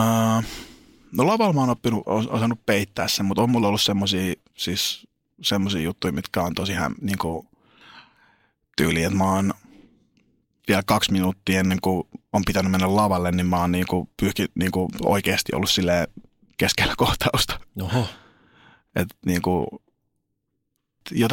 [0.00, 0.44] Uh,
[1.12, 5.06] no lavalla mä oon oppinut, os- osannut peittää sen, mutta on mulla ollut semmosia, siis
[5.42, 7.48] semmosia juttuja, mitkä on tosi häm, niin kuin,
[8.76, 9.52] tyyli, että mä oon
[10.68, 14.46] vielä kaksi minuuttia ennen kuin on pitänyt mennä lavalle, niin mä oon niin kuin, pyyhki,
[14.54, 16.08] niin kuin oikeasti ollut sille
[16.56, 17.60] keskellä kohtausta.
[17.82, 18.06] Oho.
[18.96, 19.66] Et niin kuin,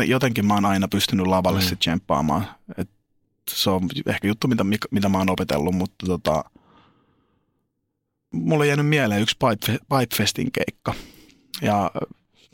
[0.07, 1.61] jotenkin mä oon aina pystynyt lavalle Mm.
[1.61, 2.47] sitten tsemppaamaan.
[2.77, 2.89] Et
[3.51, 6.43] se on ehkä juttu, mitä, mitä mä oon opetellut, mutta tota,
[8.33, 10.93] mulle on jäänyt mieleen yksi Pipe, Pipefestin keikka.
[11.61, 11.91] Ja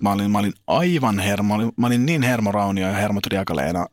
[0.01, 3.87] mä olin, mä olin aivan hermo, mä olin, mä olin niin hermoraunio ja hermot riakaleena.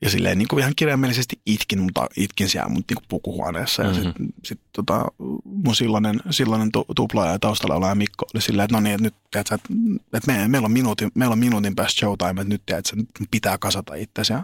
[0.00, 3.82] Ja silleen niin kuin ihan kirjaimellisesti itkin, mutta itkin siellä mun niin kuin pukuhuoneessa.
[3.82, 4.02] Ja Mhm.
[4.02, 5.04] sitten sit, tota,
[5.44, 9.02] mun silloinen, silloinen tu, tuplaaja ja taustalla oleva Mikko oli silleen, että no niin, että
[9.04, 9.68] nyt tiedätkö, että,
[10.12, 13.58] että me, meillä, on minuutin, meillä on minuutin päästä showtime, että nyt tiedätkö, nyt pitää
[13.58, 14.32] kasata itsesi.
[14.32, 14.42] Ja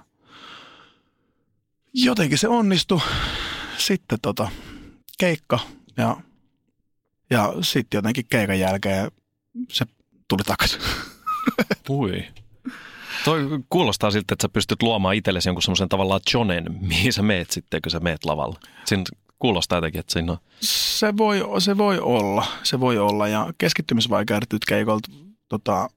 [1.95, 3.01] jotenkin se onnistui.
[3.79, 4.49] Sitten tota,
[5.19, 5.59] keikka
[5.97, 6.17] ja,
[7.31, 9.11] ja sitten jotenkin keikan jälkeen
[9.69, 9.85] se
[10.29, 10.81] tuli takaisin.
[11.89, 12.25] Ui.
[13.25, 17.51] Toi kuulostaa siltä, että sä pystyt luomaan itsellesi jonkun semmoisen tavallaan jonen, mihin sä meet
[17.51, 18.59] sitten, kun sä meet lavalle.
[18.85, 19.05] Siinä
[19.39, 20.39] kuulostaa jotenkin, että siinä on...
[20.61, 25.11] Se voi, se voi olla, se voi olla ja keskittymisvaikeudet nyt keikolta
[25.49, 25.89] tota,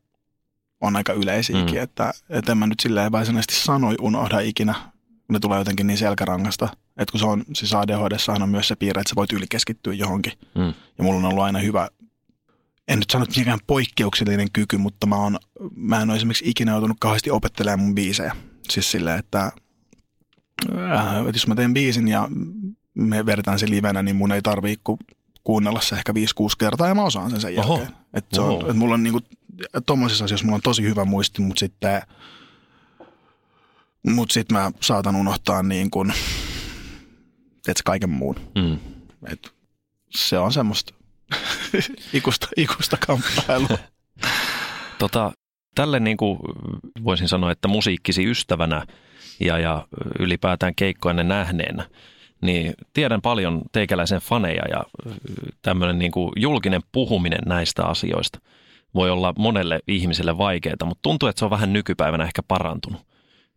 [0.81, 1.83] on aika yleisiäkin, mm.
[1.83, 4.73] että, että en mä nyt silleen varsinaisesti sanoi unohda ikinä,
[5.27, 6.69] kun ne tulee jotenkin niin selkärangasta.
[6.97, 10.33] Että kun se on, siis ADHD on myös se piirre, että sä voit ylikeskittyä johonkin.
[10.55, 10.73] Mm.
[10.97, 11.89] Ja mulla on ollut aina hyvä,
[12.87, 15.37] en nyt sano, että mikään poikkeuksellinen kyky, mutta mä, on,
[15.75, 18.35] mä en ole esimerkiksi ikinä joutunut kauheasti opettelemaan mun biisejä.
[18.69, 22.29] Siis silleen, että, äh, että jos mä teen biisin ja
[22.93, 24.99] me vedetään se livenä, niin mun ei tarvii ku,
[25.43, 26.15] kuunnella se ehkä 5-6
[26.59, 27.77] kertaa ja mä osaan sen sen Oho.
[27.77, 27.97] jälkeen.
[28.13, 28.61] Että se on, Wow.
[28.61, 29.19] että mulla on niinku,
[29.85, 32.01] tommosissa asioissa mulla on tosi hyvä muisti, mutta sitten
[34.07, 35.89] mut sit mä saatan unohtaa niin
[37.63, 38.35] teet kaiken muun.
[38.55, 38.77] Mm.
[39.31, 39.53] Et
[40.09, 40.93] se on semmoista
[42.13, 43.77] ikusta, ikusta kamppailua.
[44.99, 45.31] Tota,
[45.75, 46.39] tälle niin kuin
[47.03, 48.85] voisin sanoa, että musiikkisi ystävänä
[49.39, 49.87] ja, ja
[50.19, 51.89] ylipäätään keikkoenne nähneenä,
[52.41, 54.83] niin tiedän paljon teikäläisen faneja ja
[55.61, 58.39] tämmöinen niin kuin julkinen puhuminen näistä asioista
[58.95, 63.01] voi olla monelle ihmiselle vaikeaa, mutta tuntuu, että se on vähän nykypäivänä ehkä parantunut.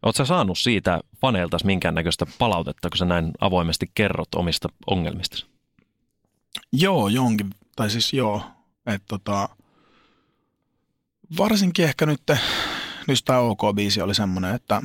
[0.03, 5.47] Oletko sä saanut siitä faneiltas minkäännäköistä palautetta, kun sä näin avoimesti kerrot omista ongelmista?
[6.73, 8.43] joo, jonkin, tai siis joo,
[8.87, 9.49] että tota,
[11.39, 12.23] varsinkin ehkä nyt,
[13.07, 14.83] nyt tämä OK-biisi oli semmoinen, että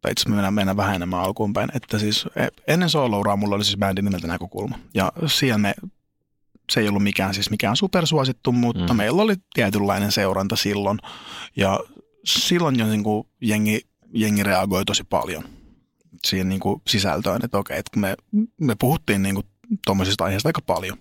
[0.00, 3.64] tai itse mennään, mennään vähän enemmän alkuun päin, että siis e- ennen soolouraa mulla oli
[3.64, 4.78] siis bändin nimeltä näkökulma.
[4.94, 5.74] Ja siellä ne,
[6.72, 8.96] se ei ollut mikään siis mikään supersuosittu, mutta mm.
[8.96, 10.98] meillä oli tietynlainen seuranta silloin.
[11.56, 11.80] Ja
[12.24, 13.80] silloin jo niin kuin jengi,
[14.14, 15.44] jengi reagoi tosi paljon
[16.24, 18.16] siihen niin kuin sisältöön, että okei, että me,
[18.60, 19.46] me puhuttiin niin kuin
[19.86, 20.98] tuommoisista aiheista aika paljon.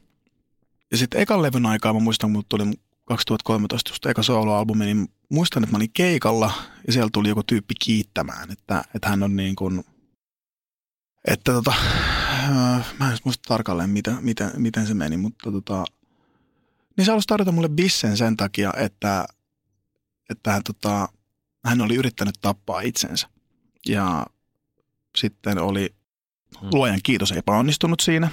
[0.91, 2.63] Ja sitten ekan levyn aikaa mä muistan, kun tuli
[3.05, 6.51] 2013 just eka soloalbumi, niin muistan, että mä olin keikalla
[6.87, 9.83] ja siellä tuli joku tyyppi kiittämään, että, että hän on niin kuin,
[11.27, 11.73] että tota,
[12.49, 15.85] äh, mä en muista tarkalleen, mitä, miten, miten se meni, mutta tota,
[16.97, 19.25] niin se halusi tarjota mulle bissen sen takia, että,
[20.29, 21.09] että hän, tota,
[21.65, 23.27] hän oli yrittänyt tappaa itsensä.
[23.87, 24.25] Ja
[25.17, 25.95] sitten oli
[26.61, 26.69] hmm.
[26.73, 28.29] luojan kiitos epäonnistunut siinä.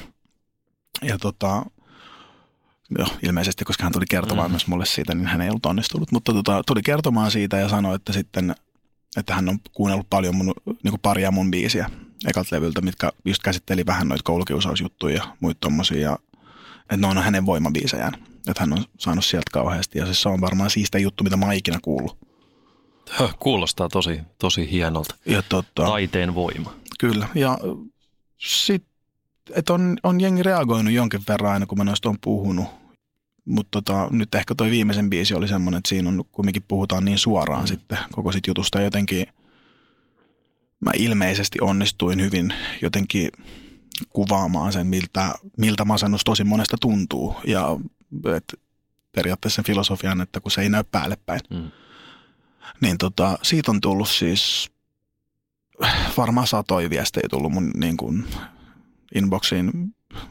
[1.02, 1.66] Ja tota,
[2.98, 4.52] Joo, ilmeisesti, koska hän tuli kertomaan mm.
[4.52, 6.12] myös mulle siitä, niin hän ei ollut onnistunut.
[6.12, 8.54] Mutta tota, tuli kertomaan siitä ja sanoi, että sitten,
[9.16, 11.90] että hän on kuunnellut paljon mun, niin kuin paria mun biisiä
[12.26, 16.00] ekat levyltä, mitkä just käsitteli vähän noita koulukiusausjuttuja ja muita tommosia.
[16.00, 16.18] Ja,
[16.80, 18.14] että ne on hänen voimabiisejään.
[18.48, 19.98] Että hän on saanut sieltä kauheasti.
[19.98, 22.18] Ja siis se on varmaan siistä juttu, mitä mä oon ikinä kuullut.
[23.38, 25.14] Kuulostaa tosi, tosi hienolta.
[25.26, 26.74] Ja tota, Taiteen voima.
[26.98, 27.28] Kyllä.
[27.34, 27.58] Ja
[28.36, 28.95] sitten
[29.54, 32.66] että on, on jengi reagoinut jonkin verran aina, kun mä noista on puhunut.
[33.44, 37.18] Mutta tota, nyt ehkä toi viimeisen biisi oli semmoinen, että siinä on kumminkin puhutaan niin
[37.18, 37.66] suoraan mm.
[37.66, 38.80] sitten koko sit jutusta.
[38.80, 39.26] Jotenkin
[40.80, 43.30] mä ilmeisesti onnistuin hyvin jotenkin
[44.08, 47.36] kuvaamaan sen, miltä, miltä masennus tosi monesta tuntuu.
[47.46, 47.76] Ja
[48.36, 48.54] et
[49.12, 51.40] periaatteessa sen filosofian, että kun se ei näy päälle päin.
[51.50, 51.70] Mm.
[52.80, 54.70] Niin tota, siitä on tullut siis
[56.16, 58.24] varmaan satoi viestejä tullut mun niin kuin,
[59.14, 59.72] inboxiin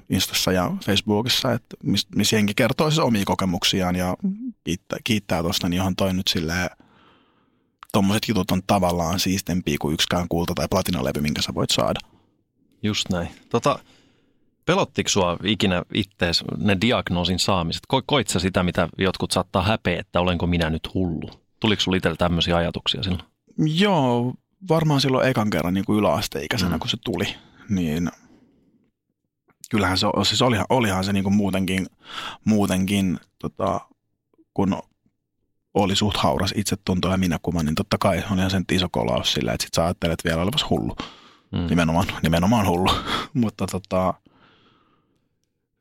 [0.09, 4.15] Instassa ja Facebookissa, että missä mis jengi kertoo siis omia kokemuksiaan ja
[4.63, 6.69] kiittää, kiittää tuosta, niin johon toi nyt silleen,
[7.91, 11.99] tommoset jutut on tavallaan siistempiä kuin yksikään kulta- tai platinalevy, minkä sä voit saada.
[12.83, 13.27] Just näin.
[13.49, 13.79] Tota,
[14.65, 17.81] pelottiko sua ikinä ittees ne diagnoosin saamiset?
[17.87, 21.29] Ko, koit sä sitä, mitä jotkut saattaa häpeä, että olenko minä nyt hullu?
[21.59, 23.23] Tuliko sulla itsellä tämmöisiä ajatuksia silloin?
[23.57, 24.33] Joo,
[24.69, 26.79] varmaan silloin ekan kerran niin kuin yläasteikäisenä, mm.
[26.79, 27.35] kun se tuli,
[27.69, 28.09] niin–
[29.69, 31.87] kyllähän se, siis olihan, olihan se niin kuin muutenkin,
[32.45, 33.81] muutenkin tota,
[34.53, 34.77] kun
[35.73, 39.63] oli suht hauras itsetunto ja minäkuva, niin totta kai ihan sen iso kolaus sillä, että
[39.63, 40.95] sit sä ajattelet vielä olevas hullu.
[41.51, 41.67] Mm.
[41.69, 42.91] Nimenomaan, nimenomaan hullu.
[43.33, 44.13] Mutta tota,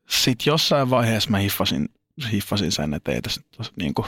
[0.08, 1.88] sitten jossain vaiheessa mä hiffasin,
[2.32, 3.40] hiffasin sen, että ei tässä
[3.76, 4.06] niin kuin,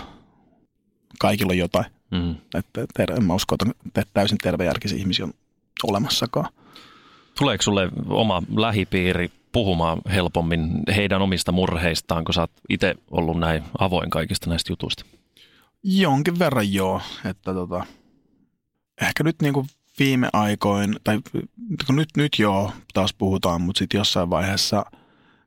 [1.19, 1.87] kaikilla on jotain.
[2.11, 2.37] Mm.
[2.55, 5.33] Että ter- en mä usko, että täysin tervejärkisiä ihmisiä on
[5.83, 6.53] olemassakaan.
[7.39, 13.63] Tuleeko sulle oma lähipiiri puhumaan helpommin heidän omista murheistaan, kun sä oot itse ollut näin
[13.79, 15.05] avoin kaikista näistä jutuista?
[15.83, 17.87] Jonkin verran joo, että tota,
[19.01, 19.67] ehkä nyt niin kuin
[19.99, 21.21] viime aikoin, tai
[21.89, 24.85] nyt, nyt joo, taas puhutaan, mutta sitten jossain vaiheessa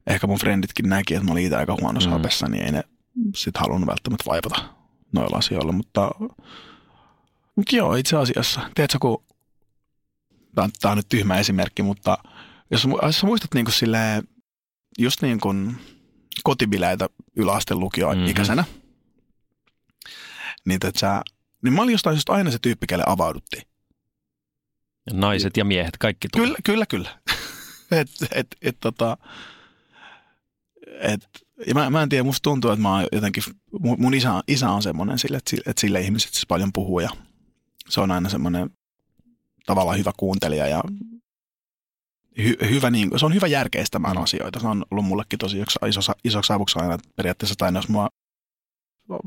[0.07, 2.13] ehkä mun frenditkin näki, että mä olin itse aika huonossa mm.
[2.13, 2.83] hapessa, niin ei ne
[3.35, 4.61] sitten halunnut välttämättä vaivata
[5.11, 6.11] noilla asioilla, mutta,
[7.55, 9.23] mutta joo, itse asiassa, tiedätkö, kun
[10.55, 12.17] tämä on nyt tyhmä esimerkki, mutta–
[12.71, 14.23] jos, jos muistat niin kuin silleen,
[14.99, 15.77] just niin kuin
[16.43, 18.81] kotibileitä yläasteen lukioikäisenä, mm-hmm.
[20.65, 21.21] niin, sä,
[21.63, 23.63] niin mä olin jostain just aina se tyyppi, kelle avauduttiin.
[25.07, 26.45] Ja naiset ja miehet, kaikki tuli.
[26.45, 27.19] Kyllä, kyllä, kyllä.
[28.01, 29.17] et, et, et, tota,
[30.99, 31.29] et,
[31.67, 33.43] ja mä, mä en tiedä, musta tuntuu, että mä oon jotenkin,
[33.97, 37.09] mun isä, isä on semmoinen sille, että, että sille ihmiset siis paljon puhuu ja
[37.89, 38.69] se on aina semmoinen
[39.65, 40.83] tavallaan hyvä kuuntelija ja
[42.43, 44.23] hy, hyvä, niin, se on hyvä järkeistämään mm.
[44.23, 44.59] asioita.
[44.59, 48.09] Se on ollut mullekin tosi iso, isoksi avuksi aina periaatteessa, aina jos mua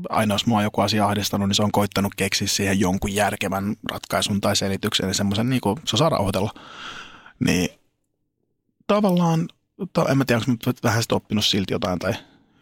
[0.09, 4.41] aina jos mua joku asia ahdistanut, niin se on koittanut keksiä siihen jonkun järkevän ratkaisun
[4.41, 6.51] tai selityksen, niin semmoisen niin kuin, se osaa rauhoitella.
[7.39, 7.69] Niin
[8.87, 9.47] tavallaan,
[10.09, 12.13] en mä tiedä, onko vähän sitten oppinut silti jotain tai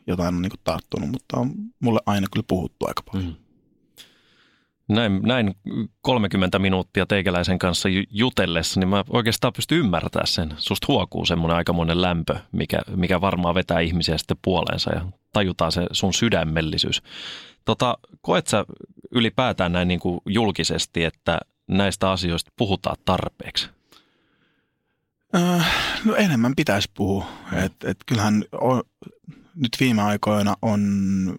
[0.07, 3.29] jotain on niin kuin tarttunut, mutta on mulle aina kyllä puhuttu aika paljon.
[3.29, 3.35] Mm.
[4.91, 5.55] Näin, näin
[6.01, 10.53] 30 minuuttia teikäläisen kanssa jutellessa, niin mä oikeastaan pystyn ymmärtämään sen.
[10.57, 15.87] Susta huokuu semmoinen aikamoinen lämpö, mikä, mikä varmaan vetää ihmisiä sitten puoleensa ja tajutaan se
[15.91, 17.03] sun sydämellisyys.
[17.65, 18.65] Tota, koet sä
[19.11, 23.69] ylipäätään näin niin kuin julkisesti, että näistä asioista puhutaan tarpeeksi?
[25.35, 25.67] Äh,
[26.05, 27.25] no enemmän pitäisi puhua.
[27.53, 28.83] Et, et kyllähän on,
[29.55, 30.81] nyt viime aikoina on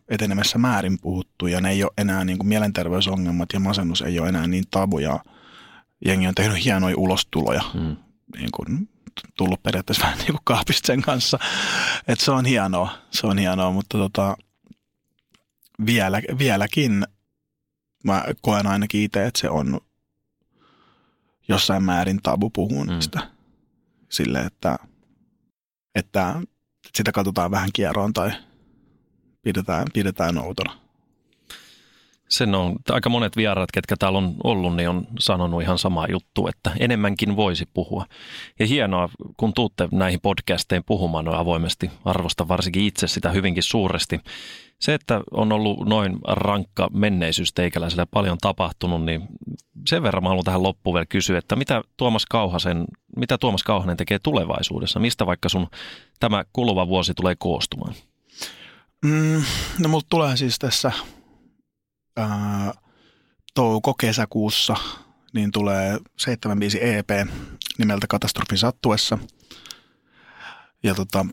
[0.08, 4.28] etenemässä määrin puhuttu ja ne ei ole enää niin kuin mielenterveysongelmat ja masennus ei ole
[4.28, 5.20] enää niin tabuja.
[6.04, 7.96] Jengi on tehnyt hienoja ulostuloja, mm.
[8.36, 8.88] niin kuin
[9.36, 11.38] tullut periaatteessa vähän niin kuin kaapista sen kanssa.
[12.08, 14.36] Et se on hienoa, se on hienoa, mutta tota,
[15.86, 17.04] vielä, vieläkin
[18.04, 19.80] mä koen ainakin itse, että se on
[21.48, 22.90] jossain määrin tabu puhua Mm.
[22.92, 23.30] niistä.
[24.08, 24.78] Sille, että,
[25.94, 26.40] että
[26.94, 28.30] sitä katsotaan vähän kieroon tai
[29.42, 30.82] pidetään, pidetään outona.
[32.28, 36.46] Sen on aika monet vieraat, ketkä täällä on ollut, niin on sanonut ihan samaa juttu,
[36.46, 38.06] että enemmänkin voisi puhua.
[38.58, 44.20] Ja hienoa, kun tuutte näihin podcasteihin puhumaan noin avoimesti, arvostan varsinkin itse sitä hyvinkin suuresti.
[44.82, 49.22] Se, että on ollut noin rankka menneisyys teikäläisellä paljon tapahtunut, niin
[49.86, 52.84] sen verran mä haluan tähän loppuun vielä kysyä, että mitä Tuomas, Kauhasen,
[53.16, 55.00] mitä Tuomas Kauhanen tekee tulevaisuudessa?
[55.00, 55.66] Mistä vaikka sun
[56.20, 57.94] tämä kuluva vuosi tulee koostumaan?
[59.04, 59.42] Mm,
[59.78, 60.92] no mulla tulee siis tässä
[62.16, 62.72] ää,
[63.54, 64.76] touko-kesäkuussa,
[65.34, 67.10] niin tulee 75 EP
[67.78, 69.18] nimeltä Katastrofin sattuessa.
[70.82, 71.26] Ja tota,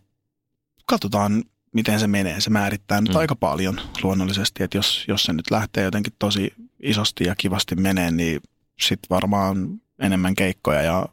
[0.85, 2.41] katsotaan, miten se menee.
[2.41, 3.15] Se määrittää nyt Mm.
[3.15, 8.11] aika paljon luonnollisesti, että jos, jos se nyt lähtee jotenkin tosi isosti ja kivasti menee,
[8.11, 8.41] niin
[8.81, 11.05] sitten varmaan enemmän keikkoja ja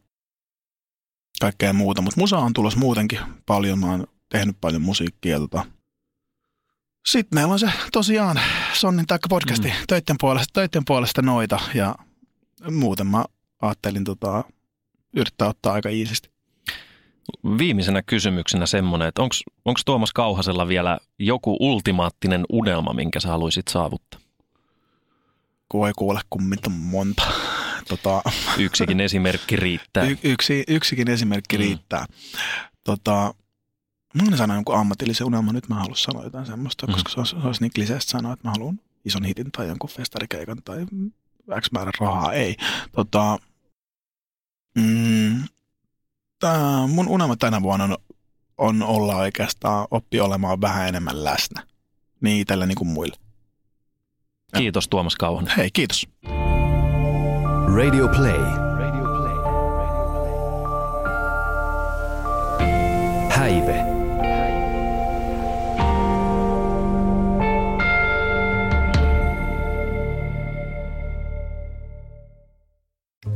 [1.40, 2.02] kaikkea muuta.
[2.02, 3.78] Mutta musa on tulossa muutenkin paljon.
[3.78, 5.64] Mä oon tehnyt paljon musiikkia tota,
[7.06, 8.40] sitten meillä on se tosiaan
[8.72, 9.74] Sonnin taikka podcasti mm.
[9.88, 11.94] töiden, puolesta, töiden puolesta noita ja
[12.70, 13.24] muuten mä
[13.62, 14.44] ajattelin tota,
[15.16, 16.30] yrittää ottaa aika iisisti.
[17.58, 24.20] Viimeisenä kysymyksenä semmoinen, että onko Tuomas Kauhasella vielä joku ultimaattinen unelma, minkä sä haluaisit saavuttaa?
[25.68, 27.22] Kun ei kuule kummit on monta.
[27.88, 28.22] Tota,
[28.58, 30.04] Yksikin esimerkki riittää.
[30.04, 31.60] y- yksi, yksikin esimerkki Mm.
[31.60, 32.06] riittää.
[32.84, 33.34] Tota,
[34.14, 36.92] mä haluan sanoa jonkun ammatillisen unelman, nyt mä haluan sanoa jotain semmoista, Mm.
[36.92, 39.90] koska se olisi, se olisi niin kliseistä sanoa, että mä haluan ison hitin tai jonkun
[39.90, 40.86] festarikeikan tai
[41.60, 42.32] X määrä rahaa.
[42.32, 42.56] Ei.
[42.92, 43.38] Tota,
[44.74, 45.42] mm,
[46.38, 47.96] tää, mun unelma tänä vuonna on,
[48.58, 51.62] on olla oikeastaan oppi olemaan vähän enemmän läsnä.
[52.20, 53.16] Niin itsellä niin kuin muille.
[54.56, 55.56] Kiitos Tuomas Kauhanen.
[55.56, 56.08] Hei, kiitos.
[57.74, 58.40] Radio Play.
[63.30, 63.86] Häive.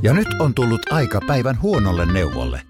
[0.02, 2.69] Ja nyt on tullut aika päivän huonolle neuvolle.